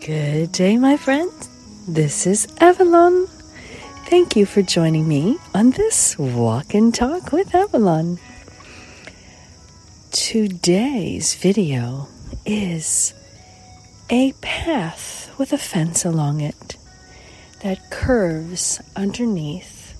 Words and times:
Good 0.00 0.52
day, 0.52 0.78
my 0.78 0.96
friends. 0.96 1.50
This 1.86 2.26
is 2.26 2.48
Avalon. 2.58 3.26
Thank 4.06 4.34
you 4.34 4.46
for 4.46 4.62
joining 4.62 5.06
me 5.06 5.36
on 5.54 5.72
this 5.72 6.18
walk 6.18 6.72
and 6.72 6.94
talk 6.94 7.32
with 7.32 7.54
Avalon. 7.54 8.18
Today's 10.10 11.34
video 11.34 12.08
is 12.46 13.12
a 14.08 14.32
path 14.40 15.34
with 15.38 15.52
a 15.52 15.58
fence 15.58 16.06
along 16.06 16.40
it 16.40 16.78
that 17.62 17.90
curves 17.90 18.80
underneath 18.96 19.92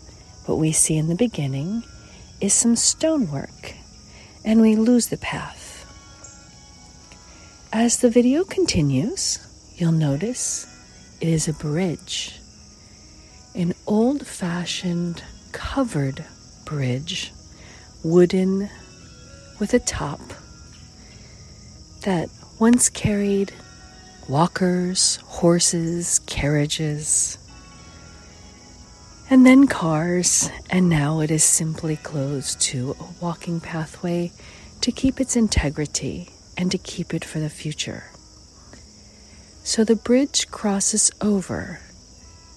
what 0.46 0.56
we 0.56 0.72
see 0.72 0.96
in 0.96 1.08
the 1.08 1.14
beginning 1.14 1.84
is 2.40 2.54
some 2.54 2.74
stonework, 2.74 3.74
and 4.46 4.62
we 4.62 4.76
lose 4.76 5.08
the 5.08 5.18
path. 5.18 5.66
As 7.70 7.98
the 7.98 8.08
video 8.08 8.44
continues, 8.44 9.46
you'll 9.80 9.92
notice 9.92 10.66
it 11.22 11.28
is 11.28 11.48
a 11.48 11.54
bridge, 11.54 12.38
an 13.54 13.72
old 13.86 14.26
fashioned 14.26 15.24
covered 15.52 16.22
bridge, 16.66 17.32
wooden 18.04 18.68
with 19.58 19.72
a 19.72 19.78
top 19.78 20.20
that 22.02 22.28
once 22.58 22.90
carried 22.90 23.52
walkers, 24.28 25.16
horses, 25.24 26.18
carriages, 26.26 27.38
and 29.30 29.46
then 29.46 29.66
cars, 29.66 30.50
and 30.68 30.90
now 30.90 31.20
it 31.20 31.30
is 31.30 31.42
simply 31.42 31.96
closed 31.96 32.60
to 32.60 32.94
a 33.00 33.24
walking 33.24 33.60
pathway 33.60 34.30
to 34.82 34.92
keep 34.92 35.20
its 35.20 35.36
integrity 35.36 36.28
and 36.58 36.70
to 36.70 36.76
keep 36.76 37.14
it 37.14 37.24
for 37.24 37.38
the 37.38 37.48
future. 37.48 38.04
So 39.62 39.84
the 39.84 39.96
bridge 39.96 40.50
crosses 40.50 41.10
over 41.20 41.80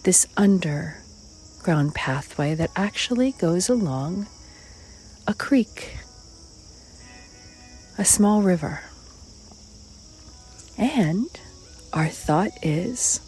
this 0.04 0.28
underground 0.36 1.94
pathway 1.96 2.56
that 2.56 2.72
actually 2.76 3.34
goes 3.34 3.70
along 3.70 4.28
a 5.28 5.34
creek, 5.34 5.98
a 7.98 8.06
small 8.06 8.42
river. 8.42 8.82
And 10.78 11.28
our 11.94 12.10
thought 12.10 12.52
is 12.62 13.22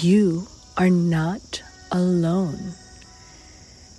you 0.00 0.48
are 0.76 0.90
not 0.90 1.62
alone. 1.92 2.74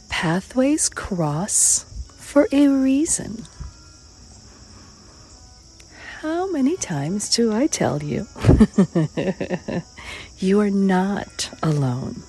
Pathways 0.09 0.89
cross 0.89 1.85
for 2.17 2.47
a 2.51 2.67
reason. 2.67 3.45
How 6.25 6.49
many 6.49 6.75
times 6.75 7.29
do 7.29 7.53
I 7.53 7.67
tell 7.67 8.01
you? 8.01 8.25
you 10.39 10.59
are 10.59 10.71
not 10.71 11.51
alone. 11.61 12.23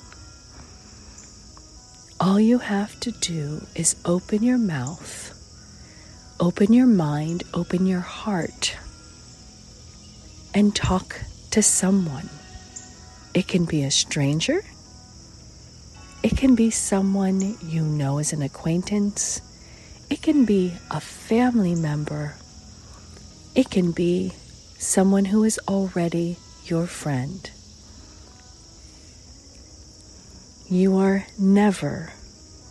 All 2.21 2.39
you 2.39 2.59
have 2.59 3.01
to 3.01 3.11
do 3.11 3.67
is 3.75 3.97
open 4.05 4.43
your 4.43 4.59
mouth, 4.59 5.33
open 6.39 6.75
your 6.75 6.87
mind, 6.87 7.45
open 7.55 7.87
your 7.87 8.01
heart, 8.01 8.77
and 10.53 10.77
talk 10.77 11.19
to 11.53 11.63
someone. 11.63 12.29
It 13.33 13.49
can 13.49 13.65
be 13.65 13.83
a 13.83 13.91
stranger, 13.91 14.61
it 16.23 16.37
can 16.37 16.55
be 16.55 16.71
someone 16.71 17.57
you 17.63 17.81
know 17.81 18.19
as 18.19 18.35
an 18.35 18.43
acquaintance, 18.43 19.41
it 20.11 20.21
can 20.21 20.45
be 20.45 20.75
a 20.91 21.01
family 21.01 21.75
member 21.75 22.35
it 23.57 23.71
can 23.71 23.91
be 23.91 24.35
someone 24.77 25.25
who 25.25 25.43
is 25.43 25.59
already 25.67 26.37
your 26.67 26.87
friend. 26.87 27.51
You 30.69 30.99
are 30.99 31.27
never 31.39 32.13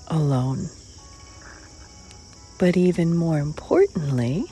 alone. 0.07 0.69
But 2.59 2.77
even 2.77 3.17
more 3.17 3.39
importantly, 3.39 4.45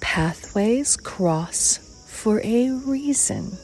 pathways 0.00 0.96
cross 0.96 1.78
for 2.06 2.40
a 2.44 2.70
reason. 2.70 3.58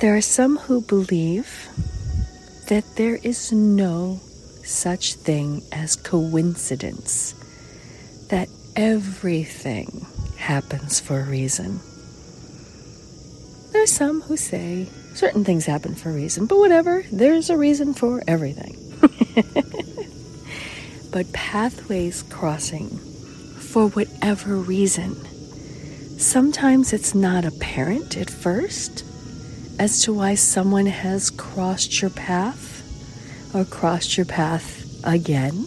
There 0.00 0.14
are 0.14 0.20
some 0.20 0.58
who 0.58 0.82
believe 0.82 1.68
that 2.68 2.84
there 2.96 3.18
is 3.22 3.50
no 3.50 4.20
such 4.62 5.14
thing 5.14 5.62
as 5.72 5.96
coincidence 5.96 7.39
everything 8.80 10.06
happens 10.38 11.00
for 11.00 11.20
a 11.20 11.24
reason. 11.24 11.78
There's 13.72 13.92
some 13.92 14.22
who 14.22 14.38
say 14.38 14.88
certain 15.12 15.44
things 15.44 15.66
happen 15.66 15.94
for 15.94 16.08
a 16.08 16.14
reason, 16.14 16.46
but 16.46 16.56
whatever, 16.56 17.04
there's 17.12 17.50
a 17.50 17.58
reason 17.58 17.92
for 17.92 18.22
everything. 18.26 18.78
but 21.12 21.30
pathways 21.34 22.22
crossing 22.22 22.88
for 22.88 23.88
whatever 23.88 24.56
reason. 24.56 25.14
Sometimes 26.18 26.94
it's 26.94 27.14
not 27.14 27.44
apparent 27.44 28.16
at 28.16 28.30
first 28.30 29.04
as 29.78 30.02
to 30.04 30.14
why 30.14 30.36
someone 30.36 30.86
has 30.86 31.28
crossed 31.28 32.00
your 32.00 32.12
path 32.12 32.82
or 33.54 33.66
crossed 33.66 34.16
your 34.16 34.26
path 34.26 35.04
again. 35.04 35.66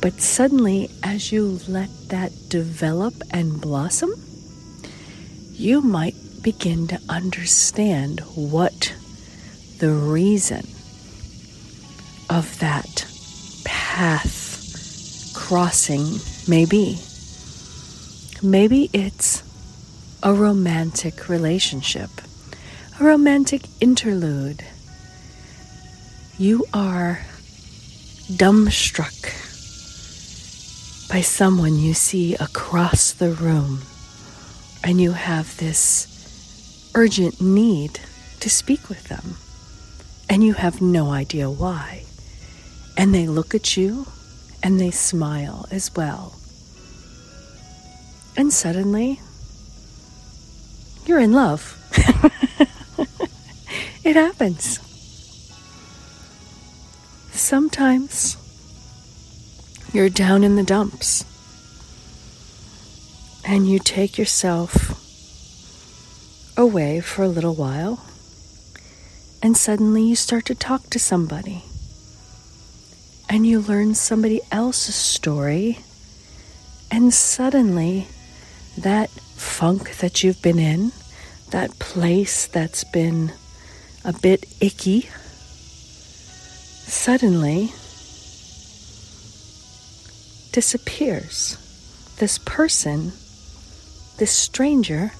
But 0.00 0.20
suddenly, 0.20 0.90
as 1.02 1.30
you 1.30 1.60
let 1.68 1.90
that 2.08 2.32
develop 2.48 3.14
and 3.30 3.60
blossom, 3.60 4.10
you 5.52 5.82
might 5.82 6.14
begin 6.42 6.86
to 6.88 6.98
understand 7.08 8.20
what 8.34 8.94
the 9.78 9.90
reason 9.90 10.66
of 12.30 12.58
that 12.60 13.06
path 13.64 15.32
crossing 15.34 16.18
may 16.48 16.64
be. 16.64 16.98
Maybe 18.42 18.88
it's 18.94 19.42
a 20.22 20.32
romantic 20.32 21.28
relationship, 21.28 22.10
a 22.98 23.04
romantic 23.04 23.62
interlude. 23.82 24.64
You 26.38 26.64
are 26.72 27.20
dumbstruck 28.30 29.49
by 31.10 31.20
someone 31.20 31.76
you 31.76 31.92
see 31.92 32.36
across 32.36 33.12
the 33.12 33.32
room, 33.32 33.80
and 34.84 35.00
you 35.00 35.10
have 35.10 35.56
this 35.56 36.92
urgent 36.94 37.40
need 37.40 37.98
to 38.38 38.48
speak 38.48 38.88
with 38.88 39.08
them, 39.08 39.34
and 40.28 40.44
you 40.44 40.54
have 40.54 40.80
no 40.80 41.10
idea 41.10 41.50
why. 41.50 42.04
And 42.96 43.12
they 43.12 43.26
look 43.26 43.56
at 43.56 43.76
you 43.76 44.06
and 44.62 44.78
they 44.78 44.92
smile 44.92 45.66
as 45.72 45.92
well. 45.96 46.36
And 48.36 48.52
suddenly, 48.52 49.20
you're 51.06 51.18
in 51.18 51.32
love. 51.32 51.76
it 54.04 54.14
happens. 54.14 54.78
Sometimes 57.32 58.36
you're 59.92 60.08
down 60.08 60.44
in 60.44 60.56
the 60.56 60.62
dumps. 60.62 61.24
And 63.44 63.68
you 63.68 63.78
take 63.78 64.18
yourself 64.18 64.96
away 66.56 67.00
for 67.00 67.22
a 67.22 67.28
little 67.28 67.54
while, 67.54 68.04
and 69.42 69.56
suddenly 69.56 70.02
you 70.02 70.14
start 70.14 70.44
to 70.46 70.54
talk 70.54 70.90
to 70.90 70.98
somebody. 70.98 71.64
And 73.28 73.46
you 73.46 73.60
learn 73.60 73.94
somebody 73.94 74.40
else's 74.52 74.94
story, 74.94 75.78
and 76.90 77.14
suddenly 77.14 78.08
that 78.76 79.10
funk 79.10 79.96
that 79.98 80.22
you've 80.22 80.42
been 80.42 80.58
in, 80.58 80.92
that 81.50 81.78
place 81.78 82.46
that's 82.46 82.84
been 82.84 83.32
a 84.04 84.12
bit 84.12 84.46
icky, 84.60 85.08
suddenly 86.86 87.72
disappears. 90.52 91.56
This 92.18 92.38
person, 92.38 93.12
this 94.18 94.30
stranger, 94.30 95.12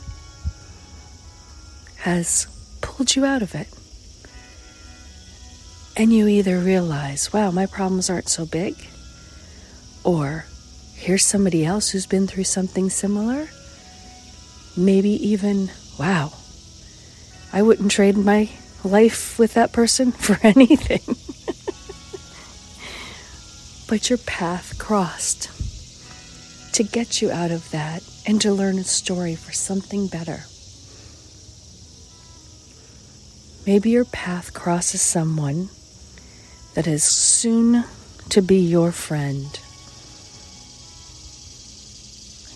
has 1.99 2.47
pulled 2.81 3.15
you 3.15 3.25
out 3.25 3.43
of 3.43 3.55
it. 3.55 3.69
And 5.97 6.12
you 6.12 6.29
either 6.29 6.59
realize, 6.59 7.32
wow, 7.32 7.50
my 7.50 7.67
problems 7.67 8.09
aren't 8.09 8.29
so 8.29 8.47
big, 8.47 8.75
or 10.05 10.47
here's 10.94 11.25
somebody 11.25 11.65
else 11.65 11.91
who's 11.91 12.06
been 12.06 12.27
through 12.27 12.44
something 12.44 12.88
similar. 12.91 13.49
Maybe 14.77 15.11
even, 15.29 15.71
wow, 15.99 16.32
I 17.53 17.62
wouldn't 17.62 17.91
trade 17.91 18.17
my 18.17 18.49
life 18.85 19.38
with 19.38 19.55
that 19.55 19.73
person 19.73 20.12
for 20.27 20.38
anything 20.47 21.00
but 23.91 24.09
your 24.09 24.19
path 24.19 24.79
crossed. 24.79 25.51
to 26.73 26.85
get 26.85 27.21
you 27.21 27.29
out 27.33 27.51
of 27.51 27.69
that 27.73 28.01
and 28.25 28.41
to 28.41 28.53
learn 28.53 28.79
a 28.79 28.85
story 28.85 29.35
for 29.35 29.51
something 29.51 30.07
better. 30.07 30.45
Maybe 33.67 33.91
your 33.91 34.05
path 34.05 34.55
crosses 34.55 35.03
someone 35.03 35.69
that 36.75 36.87
is 36.87 37.03
soon 37.03 37.83
to 38.29 38.41
be 38.41 38.61
your 38.61 38.93
friend. 38.93 39.59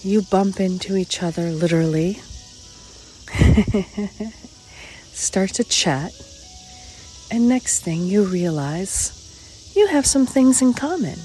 You 0.05 0.23
bump 0.31 0.61
into 0.61 0.97
each 0.97 1.21
other 1.21 1.51
literally, 1.51 2.15
start 5.13 5.51
to 5.55 5.65
chat, 5.65 6.13
and 7.33 7.49
next 7.49 7.81
thing 7.81 8.03
you 8.05 8.23
realize 8.23 9.14
you 9.75 9.89
have 9.89 10.07
some 10.07 10.27
things 10.27 10.63
in 10.63 10.73
common. 10.73 11.19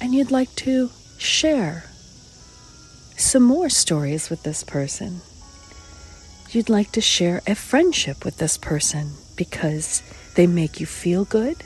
And 0.00 0.14
you'd 0.14 0.32
like 0.32 0.54
to 0.56 0.90
share 1.18 1.84
some 3.16 3.44
more 3.44 3.68
stories 3.68 4.28
with 4.28 4.42
this 4.42 4.64
person. 4.64 5.20
You'd 6.50 6.68
like 6.68 6.90
to 6.92 7.00
share 7.00 7.40
a 7.46 7.54
friendship 7.54 8.24
with 8.24 8.38
this 8.38 8.58
person 8.58 9.12
because 9.36 10.02
they 10.34 10.46
make 10.46 10.80
you 10.80 10.86
feel 10.86 11.24
good. 11.24 11.62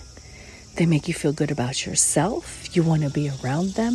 They 0.77 0.87
make 0.87 1.09
you 1.09 1.15
feel 1.15 1.33
good 1.33 1.51
about 1.51 1.87
yourself. 1.87 2.77
You 2.77 2.83
want 2.83 3.03
to 3.03 3.11
be 3.11 3.31
around 3.43 3.71
them. 3.71 3.95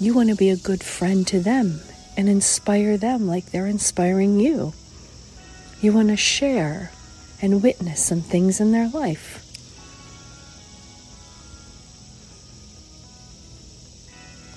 You 0.00 0.14
want 0.14 0.30
to 0.30 0.36
be 0.36 0.50
a 0.50 0.56
good 0.56 0.82
friend 0.82 1.26
to 1.28 1.40
them 1.40 1.80
and 2.16 2.28
inspire 2.28 2.96
them 2.96 3.26
like 3.26 3.46
they're 3.46 3.66
inspiring 3.66 4.40
you. 4.40 4.72
You 5.82 5.92
want 5.92 6.08
to 6.08 6.16
share 6.16 6.90
and 7.42 7.62
witness 7.62 8.04
some 8.04 8.20
things 8.20 8.60
in 8.60 8.72
their 8.72 8.88
life. 8.88 9.42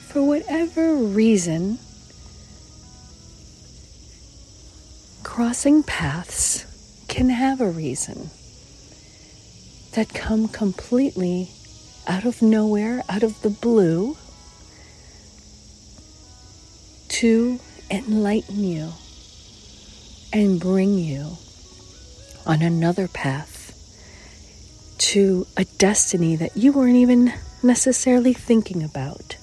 For 0.08 0.24
whatever 0.24 0.96
reason, 0.96 1.78
crossing 5.24 5.84
paths 5.84 6.66
can 7.08 7.30
have 7.30 7.62
a 7.62 7.70
reason 7.70 8.30
that 9.94 10.10
come 10.14 10.48
completely 10.48 11.50
out 12.08 12.26
of 12.26 12.42
nowhere, 12.42 13.04
out 13.10 13.24
of 13.24 13.42
the 13.42 13.50
blue, 13.50 14.18
to 17.10 17.60
enlighten 17.92 18.64
you 18.64 18.92
and 20.32 20.60
bring 20.60 20.98
you 20.98 21.38
on 22.46 22.62
another 22.62 23.08
path 23.08 23.74
to 24.98 25.48
a 25.58 25.66
destiny 25.78 26.36
that 26.36 26.56
you 26.58 26.72
weren't 26.72 26.96
even 26.96 27.34
necessarily 27.64 28.34
thinking 28.34 28.84
about. 28.84 29.38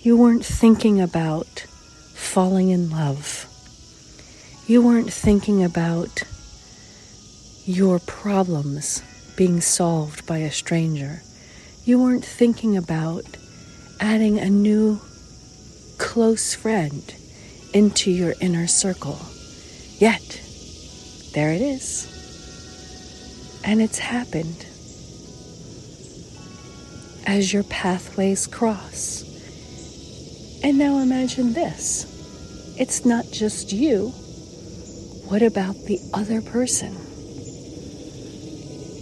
You 0.00 0.16
weren't 0.16 0.44
thinking 0.44 1.00
about 1.00 1.66
falling 2.14 2.70
in 2.70 2.90
love. 2.90 3.46
You 4.66 4.82
weren't 4.82 5.12
thinking 5.12 5.62
about 5.62 6.22
your 7.64 7.98
problems 8.00 9.02
being 9.36 9.60
solved 9.60 10.26
by 10.26 10.38
a 10.38 10.50
stranger. 10.50 11.22
You 11.84 12.02
weren't 12.02 12.24
thinking 12.24 12.76
about 12.76 13.24
adding 14.00 14.38
a 14.38 14.50
new 14.50 15.00
close 15.98 16.54
friend 16.54 17.14
into 17.72 18.10
your 18.10 18.34
inner 18.40 18.66
circle. 18.66 19.18
Yet, 19.98 20.43
there 21.34 21.52
it 21.52 21.60
is. 21.60 22.10
And 23.64 23.82
it's 23.82 23.98
happened 23.98 24.66
as 27.26 27.52
your 27.52 27.64
pathways 27.64 28.46
cross. 28.46 29.24
And 30.62 30.78
now 30.78 30.98
imagine 30.98 31.52
this 31.52 32.10
it's 32.78 33.04
not 33.04 33.26
just 33.32 33.72
you. 33.72 34.10
What 35.28 35.42
about 35.42 35.74
the 35.86 35.98
other 36.12 36.40
person? 36.40 36.94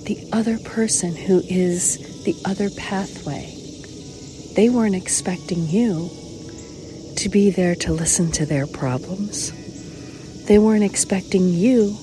The 0.04 0.28
other 0.32 0.58
person 0.58 1.14
who 1.14 1.40
is 1.40 2.24
the 2.24 2.34
other 2.44 2.70
pathway. 2.70 3.54
They 4.54 4.70
weren't 4.70 4.94
expecting 4.94 5.68
you 5.68 6.10
to 7.16 7.28
be 7.28 7.50
there 7.50 7.74
to 7.76 7.92
listen 7.92 8.32
to 8.32 8.46
their 8.46 8.66
problems. 8.66 9.52
They 10.46 10.58
weren't 10.58 10.84
expecting 10.84 11.48
you 11.50 11.96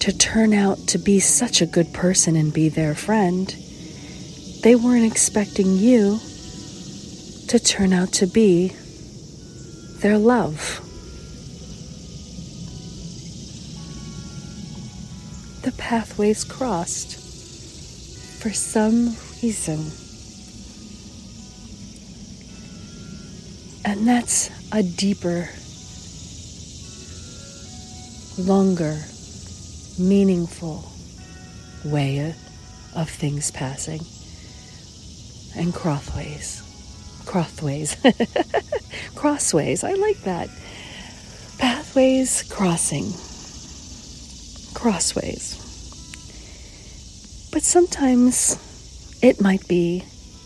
to 0.00 0.16
turn 0.16 0.52
out 0.52 0.78
to 0.88 0.98
be 0.98 1.20
such 1.20 1.60
a 1.60 1.66
good 1.66 1.92
person 1.92 2.36
and 2.36 2.52
be 2.52 2.68
their 2.68 2.94
friend. 2.94 3.54
They 4.62 4.74
weren't 4.74 5.10
expecting 5.10 5.76
you 5.76 6.18
to 7.48 7.58
turn 7.58 7.92
out 7.92 8.12
to 8.14 8.26
be 8.26 8.72
their 10.00 10.18
love. 10.18 10.80
The 15.62 15.72
pathways 15.72 16.44
crossed 16.44 17.18
for 18.40 18.50
some 18.50 19.16
reason. 19.42 19.90
And 23.84 24.06
that's 24.06 24.50
a 24.72 24.82
deeper 24.82 25.48
longer, 28.38 28.98
meaningful 29.98 30.84
way 31.84 32.34
of 32.94 33.08
things 33.08 33.50
passing. 33.50 34.00
And 35.56 35.74
crossways. 35.74 36.62
Crossways. 37.24 37.96
crossways. 39.14 39.84
I 39.84 39.94
like 39.94 40.18
that. 40.22 40.48
Pathways 41.58 42.42
crossing. 42.42 43.04
Crossways. 44.74 45.62
But 47.52 47.62
sometimes 47.62 48.58
it 49.22 49.40
might 49.40 49.66
be 49.66 50.00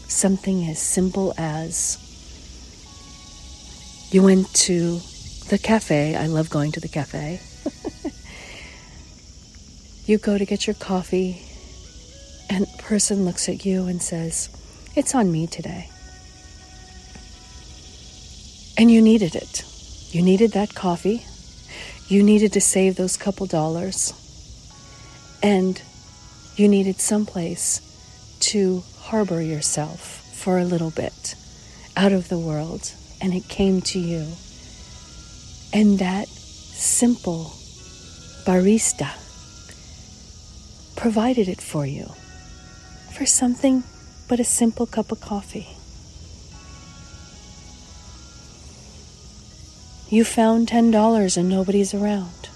something 0.06 0.64
as 0.68 0.78
simple 0.78 1.34
as 1.36 1.98
you 4.12 4.22
went 4.22 4.52
to 4.54 5.00
the 5.48 5.58
cafe. 5.60 6.14
I 6.14 6.26
love 6.26 6.50
going 6.50 6.72
to 6.72 6.80
the 6.80 6.88
cafe 6.88 7.40
you 10.10 10.18
go 10.18 10.36
to 10.36 10.44
get 10.44 10.66
your 10.66 10.74
coffee, 10.74 11.40
and 12.50 12.66
a 12.66 12.82
person 12.82 13.24
looks 13.24 13.48
at 13.48 13.64
you 13.64 13.86
and 13.86 14.02
says, 14.02 14.48
It's 14.96 15.14
on 15.14 15.30
me 15.30 15.46
today. 15.46 15.88
And 18.76 18.90
you 18.90 19.00
needed 19.00 19.36
it. 19.36 19.64
You 20.10 20.22
needed 20.22 20.50
that 20.52 20.74
coffee. 20.74 21.24
You 22.08 22.24
needed 22.24 22.52
to 22.54 22.60
save 22.60 22.96
those 22.96 23.16
couple 23.16 23.46
dollars. 23.46 24.12
And 25.44 25.80
you 26.56 26.66
needed 26.66 26.98
someplace 26.98 27.80
to 28.40 28.82
harbor 28.98 29.40
yourself 29.40 30.34
for 30.34 30.58
a 30.58 30.64
little 30.64 30.90
bit 30.90 31.36
out 31.96 32.10
of 32.10 32.28
the 32.28 32.38
world. 32.38 32.92
And 33.20 33.32
it 33.32 33.48
came 33.48 33.80
to 33.82 34.00
you. 34.00 34.26
And 35.72 36.00
that 36.00 36.26
simple 36.26 37.52
barista 38.44 39.19
provided 41.00 41.48
it 41.48 41.62
for 41.62 41.86
you 41.86 42.04
for 43.16 43.24
something 43.24 43.82
but 44.28 44.38
a 44.38 44.44
simple 44.44 44.84
cup 44.84 45.10
of 45.10 45.18
coffee. 45.18 45.66
You 50.14 50.26
found 50.26 50.68
$10 50.68 51.38
and 51.38 51.48
nobody's 51.48 51.94
around. 51.94 52.50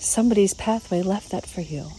Somebody's 0.00 0.54
pathway 0.54 1.02
left 1.02 1.30
that 1.32 1.44
for 1.44 1.60
you. 1.60 1.82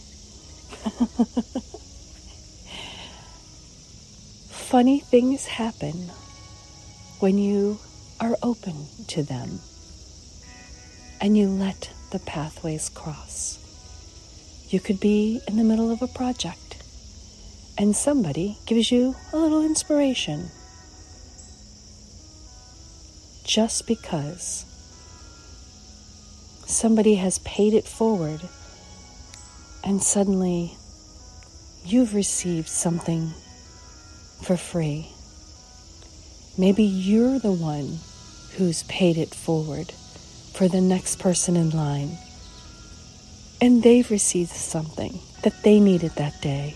Funny 4.50 4.98
things 4.98 5.46
happen 5.46 6.10
when 7.20 7.38
you 7.38 7.78
are 8.18 8.36
open 8.42 8.86
to 9.06 9.22
them 9.22 9.60
and 11.20 11.38
you 11.38 11.46
let 11.46 11.92
the 12.12 12.18
pathways 12.18 12.90
cross. 12.90 13.58
You 14.68 14.80
could 14.80 15.00
be 15.00 15.40
in 15.48 15.56
the 15.56 15.64
middle 15.64 15.90
of 15.90 16.02
a 16.02 16.06
project 16.06 16.82
and 17.78 17.96
somebody 17.96 18.58
gives 18.66 18.92
you 18.92 19.16
a 19.32 19.38
little 19.38 19.64
inspiration 19.64 20.50
just 23.44 23.86
because 23.86 24.66
somebody 26.66 27.14
has 27.14 27.38
paid 27.38 27.72
it 27.72 27.88
forward 27.88 28.42
and 29.82 30.02
suddenly 30.02 30.76
you've 31.82 32.14
received 32.14 32.68
something 32.68 33.30
for 34.42 34.58
free. 34.58 35.08
Maybe 36.58 36.84
you're 36.84 37.38
the 37.38 37.52
one 37.52 38.00
who's 38.56 38.82
paid 38.82 39.16
it 39.16 39.34
forward 39.34 39.94
for 40.54 40.68
the 40.68 40.80
next 40.80 41.18
person 41.18 41.56
in 41.56 41.70
line. 41.70 42.18
And 43.60 43.82
they've 43.82 44.10
received 44.10 44.50
something 44.50 45.20
that 45.42 45.62
they 45.62 45.80
needed 45.80 46.12
that 46.16 46.40
day. 46.40 46.74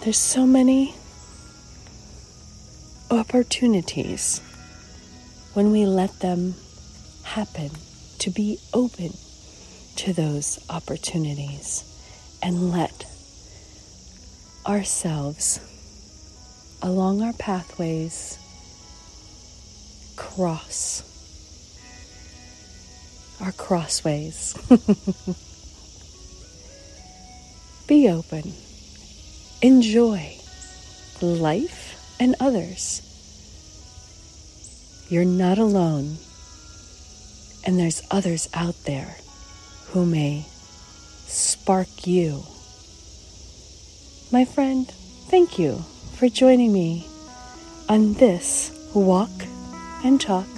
There's 0.00 0.18
so 0.18 0.46
many 0.46 0.94
opportunities 3.10 4.40
when 5.54 5.72
we 5.72 5.86
let 5.86 6.20
them 6.20 6.54
happen 7.24 7.70
to 8.18 8.30
be 8.30 8.58
open 8.72 9.10
to 9.96 10.12
those 10.12 10.64
opportunities 10.68 11.82
and 12.42 12.70
let 12.70 13.06
ourselves 14.66 15.60
along 16.82 17.22
our 17.22 17.32
pathways 17.32 18.38
cross 20.16 21.02
our 23.40 23.52
crossways. 23.52 24.54
Be 27.86 28.08
open. 28.08 28.52
Enjoy 29.62 30.36
life 31.20 32.16
and 32.18 32.34
others. 32.40 33.02
You're 35.08 35.24
not 35.24 35.58
alone, 35.58 36.16
and 37.64 37.78
there's 37.78 38.02
others 38.10 38.48
out 38.54 38.74
there 38.84 39.16
who 39.88 40.04
may 40.04 40.46
spark 41.26 42.06
you. 42.06 42.42
My 44.32 44.44
friend, 44.44 44.88
thank 45.28 45.58
you 45.58 45.84
for 46.16 46.28
joining 46.28 46.72
me 46.72 47.06
on 47.88 48.14
this 48.14 48.72
walk 48.94 49.30
and 50.04 50.20
talk 50.20 50.48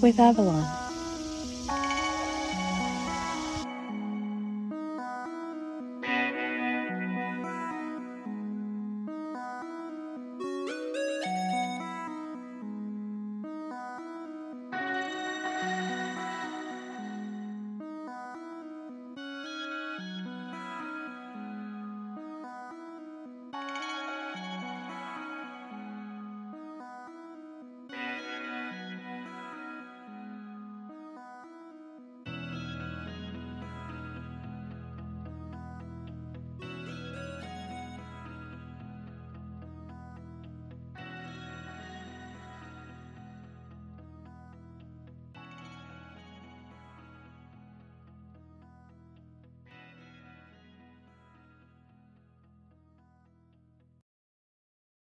with 0.00 0.18
Avalon. 0.18 0.83